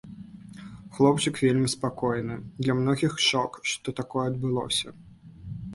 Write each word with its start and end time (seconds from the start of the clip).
Хлопчык 0.95 1.35
вельмі 1.43 1.69
спакойны, 1.75 2.35
для 2.63 2.73
многіх 2.81 3.11
шок, 3.29 3.61
што 3.75 3.87
такое 4.03 4.25
адбылося. 4.33 4.99